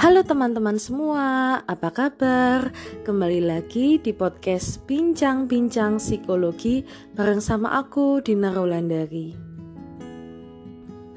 [0.00, 2.72] Halo teman-teman semua, apa kabar?
[3.04, 6.80] Kembali lagi di podcast Bincang-Bincang Psikologi
[7.12, 9.36] bareng sama aku, Dina Rolandari.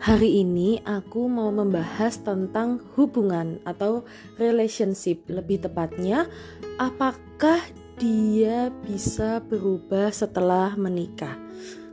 [0.03, 4.03] Hari ini aku mau membahas tentang hubungan atau
[4.35, 6.27] relationship, lebih tepatnya
[6.75, 7.63] apakah
[7.95, 11.39] dia bisa berubah setelah menikah.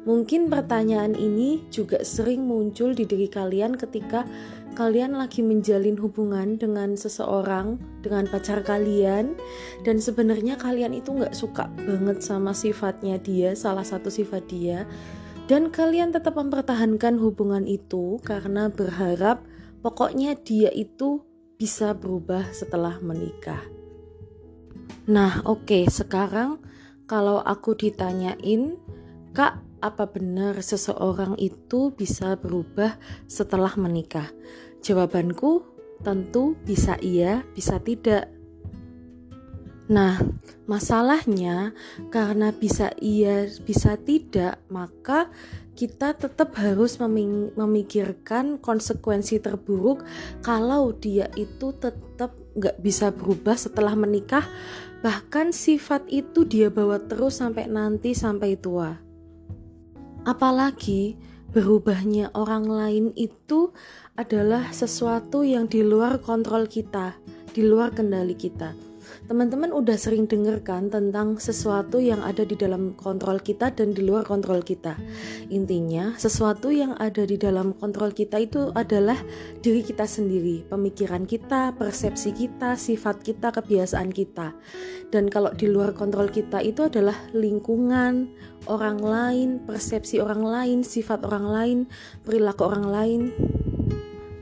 [0.01, 4.25] Mungkin pertanyaan ini juga sering muncul di diri kalian ketika
[4.75, 9.35] kalian lagi menjalin hubungan dengan seseorang, dengan pacar kalian,
[9.83, 14.89] dan sebenarnya kalian itu nggak suka banget sama sifatnya dia, salah satu sifat dia,
[15.51, 19.43] dan kalian tetap mempertahankan hubungan itu karena berharap
[19.83, 21.27] pokoknya dia itu
[21.61, 23.61] bisa berubah setelah menikah.
[25.11, 26.63] Nah, oke, okay, sekarang
[27.11, 28.79] kalau aku ditanyain,
[29.35, 34.29] Kak, apa benar seseorang itu bisa berubah setelah menikah?
[34.81, 35.65] Jawabanku
[36.01, 38.33] tentu bisa iya, bisa tidak.
[39.91, 40.23] Nah,
[40.71, 41.75] masalahnya
[42.15, 45.27] karena bisa iya, bisa tidak, maka
[45.75, 47.01] kita tetap harus
[47.57, 50.07] memikirkan konsekuensi terburuk
[50.47, 54.47] kalau dia itu tetap nggak bisa berubah setelah menikah,
[55.03, 59.10] bahkan sifat itu dia bawa terus sampai nanti sampai tua.
[60.29, 61.17] Apalagi
[61.51, 63.73] berubahnya orang lain itu
[64.15, 67.17] adalah sesuatu yang di luar kontrol kita,
[67.57, 68.90] di luar kendali kita.
[69.31, 74.03] Teman-teman udah sering dengar kan tentang sesuatu yang ada di dalam kontrol kita dan di
[74.03, 74.99] luar kontrol kita.
[75.55, 79.15] Intinya, sesuatu yang ada di dalam kontrol kita itu adalah
[79.63, 84.51] diri kita sendiri, pemikiran kita, persepsi kita, sifat kita, kebiasaan kita.
[85.15, 88.35] Dan kalau di luar kontrol kita itu adalah lingkungan,
[88.67, 91.79] orang lain, persepsi orang lain, sifat orang lain,
[92.27, 93.21] perilaku orang lain.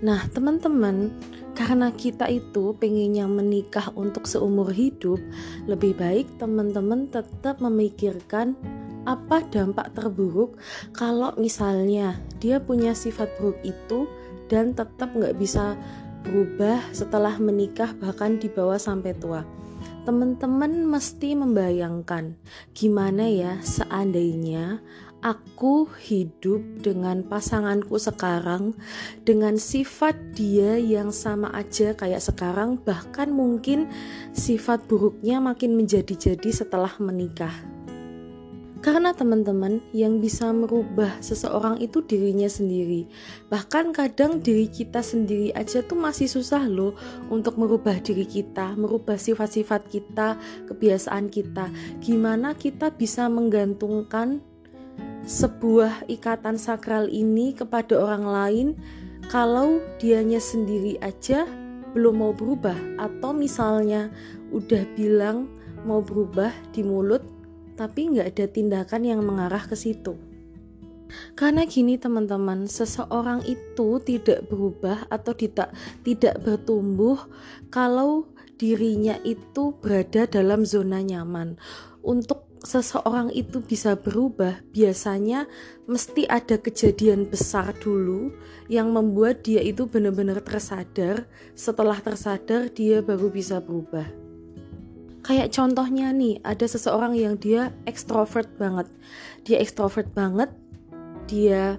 [0.01, 1.13] Nah, teman-teman,
[1.59, 5.19] karena kita itu pengennya menikah untuk seumur hidup,
[5.67, 8.55] lebih baik teman-teman tetap memikirkan
[9.03, 10.55] apa dampak terburuk
[10.95, 14.07] kalau misalnya dia punya sifat buruk itu
[14.47, 15.75] dan tetap nggak bisa
[16.23, 19.43] berubah setelah menikah bahkan dibawa sampai tua.
[20.07, 22.39] Teman-teman mesti membayangkan
[22.71, 24.79] gimana ya seandainya
[25.29, 28.73] aku hidup dengan pasanganku sekarang
[29.29, 33.93] dengan sifat dia yang sama aja kayak sekarang bahkan mungkin
[34.33, 37.53] sifat buruknya makin menjadi-jadi setelah menikah
[38.79, 43.11] karena teman-teman yang bisa merubah seseorang itu dirinya sendiri.
[43.51, 46.95] Bahkan kadang diri kita sendiri aja tuh masih susah loh
[47.27, 50.39] untuk merubah diri kita, merubah sifat-sifat kita,
[50.71, 51.75] kebiasaan kita.
[51.99, 54.47] Gimana kita bisa menggantungkan
[55.29, 58.67] sebuah ikatan sakral ini kepada orang lain
[59.29, 61.45] kalau dianya sendiri aja
[61.93, 64.09] belum mau berubah atau misalnya
[64.49, 65.53] udah bilang
[65.85, 67.21] mau berubah di mulut
[67.77, 70.17] tapi nggak ada tindakan yang mengarah ke situ.
[71.39, 75.73] Karena gini teman-teman, seseorang itu tidak berubah atau tidak
[76.05, 77.17] tidak bertumbuh
[77.73, 78.29] kalau
[78.61, 81.57] dirinya itu berada dalam zona nyaman.
[82.05, 85.47] Untuk seseorang itu bisa berubah, biasanya
[85.87, 88.35] mesti ada kejadian besar dulu
[88.67, 91.27] yang membuat dia itu benar-benar tersadar.
[91.55, 94.07] Setelah tersadar, dia baru bisa berubah.
[95.27, 98.89] Kayak contohnya nih, ada seseorang yang dia ekstrovert banget.
[99.45, 100.49] Dia ekstrovert banget,
[101.29, 101.77] dia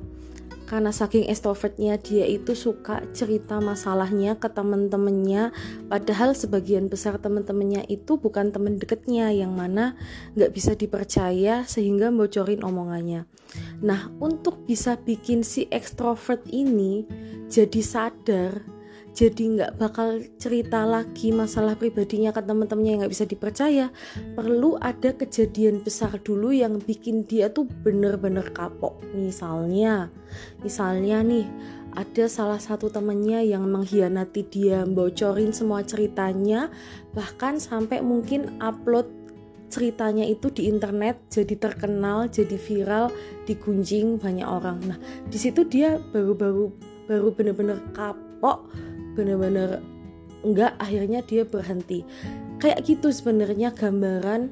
[0.70, 5.50] karena saking extrovertnya dia itu suka cerita masalahnya ke temen-temennya.
[5.90, 9.98] Padahal sebagian besar temen-temennya itu bukan temen deketnya yang mana
[10.38, 13.26] nggak bisa dipercaya sehingga bocorin omongannya.
[13.82, 17.10] Nah untuk bisa bikin si extrovert ini
[17.50, 18.79] jadi sadar
[19.20, 23.92] jadi nggak bakal cerita lagi masalah pribadinya ke teman-temannya yang nggak bisa dipercaya
[24.32, 28.96] perlu ada kejadian besar dulu yang bikin dia tuh bener-bener kapok.
[29.12, 30.08] Misalnya
[30.64, 31.44] misalnya nih
[32.00, 36.72] ada salah satu temennya yang mengkhianati dia bocorin semua ceritanya
[37.12, 39.12] bahkan sampai mungkin upload
[39.68, 43.12] ceritanya itu di internet jadi terkenal jadi viral
[43.44, 44.80] digunjing banyak orang.
[44.88, 44.98] Nah
[45.28, 46.72] di situ dia baru-baru
[47.12, 49.82] baru bener-bener kapok bener-bener
[50.44, 52.04] enggak akhirnya dia berhenti.
[52.60, 54.52] Kayak gitu sebenarnya gambaran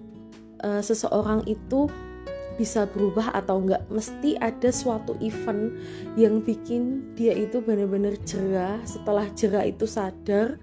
[0.63, 1.87] uh, seseorang itu
[2.57, 3.85] bisa berubah atau enggak.
[3.87, 5.77] Mesti ada suatu event
[6.17, 8.81] yang bikin dia itu benar-benar jerah.
[8.83, 10.57] Setelah jerah itu sadar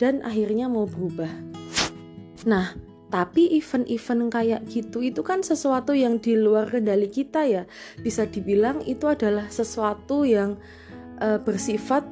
[0.00, 1.30] dan akhirnya mau berubah.
[2.48, 2.74] Nah
[3.06, 7.62] tapi event-event kayak gitu itu kan sesuatu yang di luar kendali kita ya.
[8.02, 10.58] Bisa dibilang itu adalah sesuatu yang
[11.22, 12.02] uh, bersifat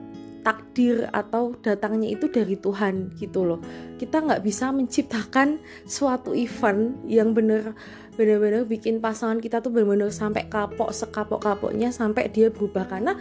[0.44, 3.60] takdir atau datangnya itu dari Tuhan gitu loh.
[3.96, 5.58] Kita nggak bisa menciptakan
[5.88, 7.72] suatu event yang bener
[8.14, 12.86] bener-bener bikin pasangan kita tuh bener-bener sampai kapok sekapok-kapoknya sampai dia berubah.
[12.86, 13.16] Karena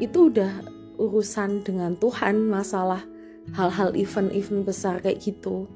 [0.00, 0.64] itu udah
[0.98, 3.04] urusan dengan Tuhan masalah
[3.54, 5.68] hal-hal event-event besar kayak gitu.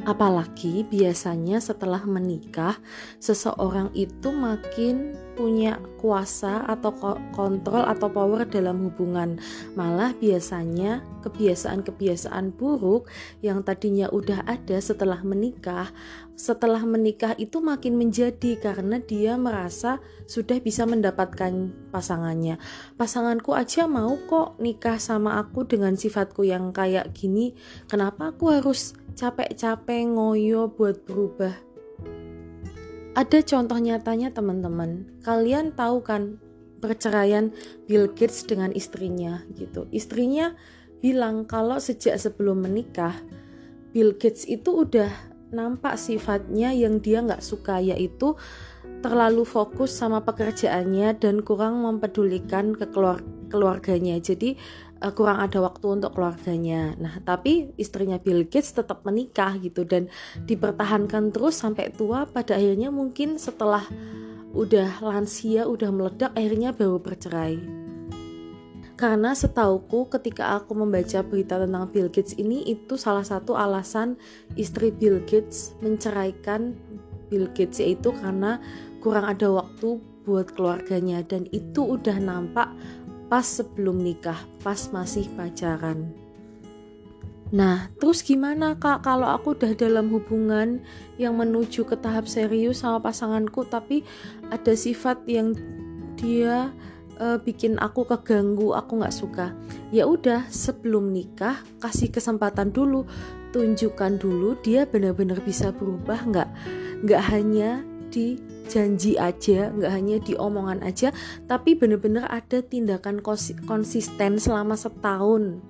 [0.00, 2.80] Apalagi biasanya setelah menikah,
[3.20, 6.92] seseorang itu makin punya kuasa atau
[7.32, 9.40] kontrol atau power dalam hubungan.
[9.72, 13.08] Malah biasanya kebiasaan-kebiasaan buruk
[13.40, 15.88] yang tadinya udah ada setelah menikah,
[16.36, 19.96] setelah menikah itu makin menjadi karena dia merasa
[20.28, 22.60] sudah bisa mendapatkan pasangannya.
[23.00, 27.56] Pasanganku aja mau kok nikah sama aku dengan sifatku yang kayak gini.
[27.88, 31.56] Kenapa aku harus capek-capek ngoyo buat berubah.
[33.10, 35.18] Ada contoh nyatanya teman-teman.
[35.26, 36.38] Kalian tahu kan
[36.78, 37.50] perceraian
[37.90, 39.90] Bill Gates dengan istrinya gitu.
[39.90, 40.54] Istrinya
[41.02, 43.18] bilang kalau sejak sebelum menikah
[43.90, 45.10] Bill Gates itu udah
[45.50, 48.38] nampak sifatnya yang dia nggak suka yaitu
[49.02, 52.86] terlalu fokus sama pekerjaannya dan kurang mempedulikan ke
[53.50, 54.22] keluarganya.
[54.22, 54.54] Jadi
[55.00, 56.94] uh, kurang ada waktu untuk keluarganya.
[57.00, 60.12] Nah, tapi istrinya Bill Gates tetap menikah gitu dan
[60.44, 62.28] dipertahankan terus sampai tua.
[62.28, 63.84] Pada akhirnya mungkin setelah
[64.52, 67.80] udah lansia, udah meledak, akhirnya baru bercerai.
[69.00, 74.20] Karena setauku ketika aku membaca berita tentang Bill Gates ini itu salah satu alasan
[74.60, 76.76] istri Bill Gates menceraikan
[77.32, 78.60] Bill Gates yaitu karena
[79.00, 79.96] kurang ada waktu
[80.28, 82.68] buat keluarganya dan itu udah nampak
[83.30, 86.10] pas sebelum nikah, pas masih pacaran.
[87.50, 90.82] Nah, terus gimana kak kalau aku udah dalam hubungan
[91.18, 94.06] yang menuju ke tahap serius sama pasanganku tapi
[94.54, 95.58] ada sifat yang
[96.14, 96.70] dia
[97.18, 99.50] uh, bikin aku keganggu, aku nggak suka.
[99.90, 103.06] Ya udah, sebelum nikah kasih kesempatan dulu,
[103.50, 106.50] tunjukkan dulu dia benar-benar bisa berubah nggak,
[107.02, 108.36] nggak hanya di
[108.66, 111.14] janji aja, nggak hanya di omongan aja,
[111.46, 113.22] tapi benar-benar ada tindakan
[113.64, 115.62] konsisten selama setahun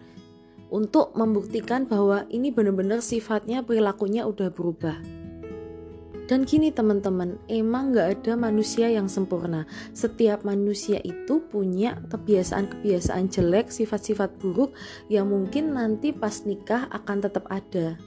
[0.73, 5.21] untuk membuktikan bahwa ini benar-benar sifatnya perilakunya udah berubah.
[6.31, 9.67] Dan gini teman-teman, emang nggak ada manusia yang sempurna.
[9.91, 14.71] Setiap manusia itu punya kebiasaan-kebiasaan jelek, sifat-sifat buruk
[15.11, 17.99] yang mungkin nanti pas nikah akan tetap ada.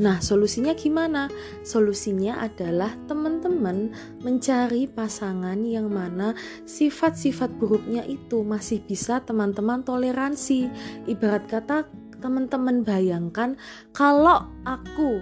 [0.00, 1.28] Nah, solusinya gimana?
[1.60, 3.92] Solusinya adalah teman-teman
[4.24, 6.32] mencari pasangan yang mana
[6.64, 10.72] sifat-sifat buruknya itu masih bisa teman-teman toleransi.
[11.04, 11.84] Ibarat kata
[12.24, 13.58] teman-teman bayangkan
[13.92, 15.20] kalau aku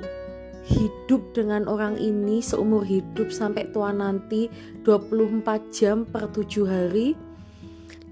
[0.70, 4.52] hidup dengan orang ini seumur hidup sampai tua nanti
[4.84, 5.43] 24
[5.75, 7.17] jam per 7 hari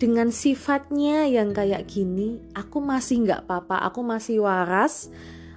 [0.01, 5.13] dengan sifatnya yang kayak gini aku masih nggak apa-apa aku masih waras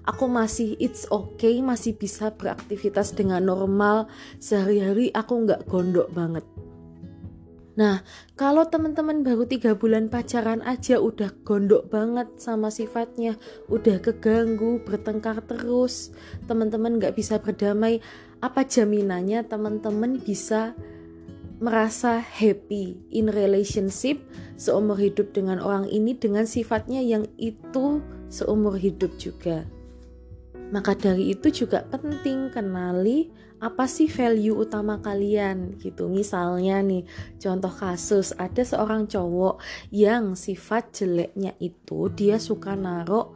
[0.05, 4.09] aku masih it's okay masih bisa beraktivitas dengan normal
[4.41, 6.45] sehari-hari aku nggak gondok banget
[7.71, 8.03] Nah,
[8.35, 13.39] kalau teman-teman baru tiga bulan pacaran aja udah gondok banget sama sifatnya,
[13.71, 16.11] udah keganggu, bertengkar terus,
[16.51, 18.03] teman-teman nggak bisa berdamai,
[18.43, 20.75] apa jaminannya teman-teman bisa
[21.61, 24.19] merasa happy in relationship
[24.57, 29.63] seumur hidup dengan orang ini dengan sifatnya yang itu seumur hidup juga.
[30.71, 33.27] Maka dari itu juga penting kenali
[33.61, 36.09] apa sih value utama kalian gitu.
[36.09, 37.05] Misalnya nih,
[37.37, 39.61] contoh kasus ada seorang cowok
[39.93, 43.29] yang sifat jeleknya itu dia suka naruh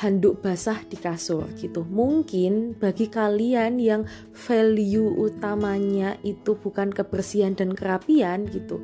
[0.00, 1.84] handuk basah di kasur gitu.
[1.88, 4.02] Mungkin bagi kalian yang
[4.32, 8.80] value utamanya itu bukan kebersihan dan kerapian gitu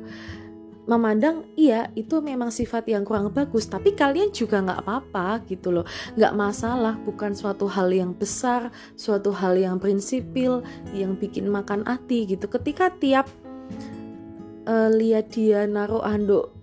[0.87, 5.85] memandang iya itu memang sifat yang kurang bagus tapi kalian juga nggak apa-apa gitu loh.
[6.15, 10.63] Nggak masalah bukan suatu hal yang besar suatu hal yang prinsipil
[10.95, 12.47] yang bikin makan hati gitu.
[12.47, 13.27] Ketika tiap
[14.65, 16.55] uh, lihat dia naruh handuk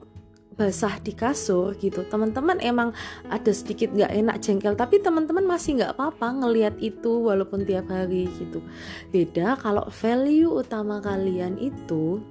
[0.55, 2.95] basah di kasur gitu teman-teman emang
[3.27, 8.31] ada sedikit nggak enak jengkel tapi teman-teman masih nggak apa-apa ngelihat itu walaupun tiap hari
[8.39, 8.63] gitu.
[9.11, 12.23] Beda kalau value utama kalian itu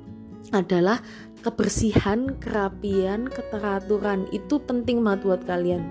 [0.56, 1.04] adalah
[1.44, 5.84] kebersihan, kerapian, keteraturan itu penting banget buat kalian.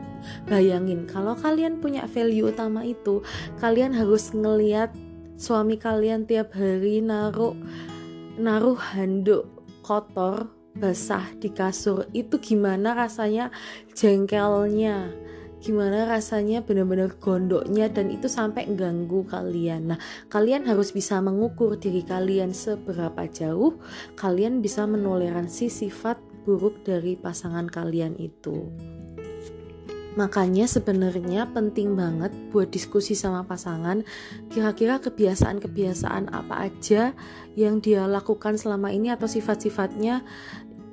[0.48, 3.20] Bayangin kalau kalian punya value utama itu,
[3.60, 4.90] kalian harus ngeliat
[5.36, 7.52] suami kalian tiap hari naruh
[8.40, 9.44] naruh handuk
[9.84, 12.08] kotor basah di kasur.
[12.16, 13.52] Itu gimana rasanya?
[13.92, 15.12] Jengkelnya
[15.62, 19.94] gimana rasanya benar-benar gondoknya dan itu sampai ganggu kalian.
[19.94, 23.78] Nah, kalian harus bisa mengukur diri kalian seberapa jauh
[24.18, 28.66] kalian bisa menoleransi sifat buruk dari pasangan kalian itu.
[30.12, 34.04] Makanya sebenarnya penting banget buat diskusi sama pasangan
[34.52, 37.16] kira-kira kebiasaan-kebiasaan apa aja
[37.56, 40.20] yang dia lakukan selama ini atau sifat-sifatnya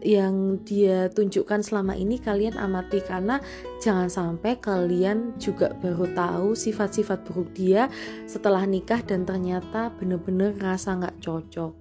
[0.04, 3.40] yang dia tunjukkan selama ini kalian amati karena
[3.80, 7.88] jangan sampai kalian juga baru tahu sifat-sifat buruk dia
[8.28, 11.79] setelah nikah dan ternyata bener-bener ngerasa nggak cocok.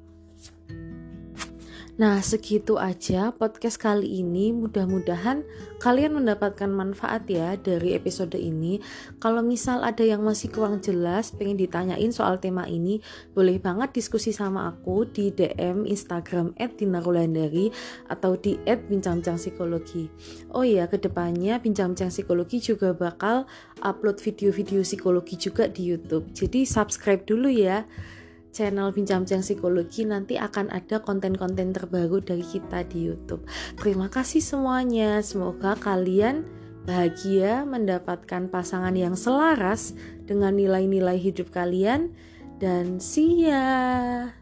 [1.99, 4.55] Nah, segitu aja podcast kali ini.
[4.55, 5.43] Mudah-mudahan
[5.83, 8.78] kalian mendapatkan manfaat ya dari episode ini.
[9.19, 13.02] Kalau misal ada yang masih kurang jelas, pengen ditanyain soal tema ini,
[13.35, 17.75] boleh banget diskusi sama aku di DM Instagram @dinarulandari
[18.07, 20.07] atau di @bincang-bincang-psikologi.
[20.55, 23.43] Oh iya, ke depannya bincang-bincang psikologi juga bakal
[23.83, 26.31] upload video-video psikologi juga di YouTube.
[26.31, 27.83] Jadi subscribe dulu ya
[28.55, 33.45] channel Bincang-Bincang Psikologi nanti akan ada konten-konten terbaru dari kita di YouTube.
[33.76, 35.21] Terima kasih semuanya.
[35.21, 36.47] Semoga kalian
[36.88, 39.93] bahagia mendapatkan pasangan yang selaras
[40.25, 42.17] dengan nilai-nilai hidup kalian
[42.57, 44.38] dan see ya.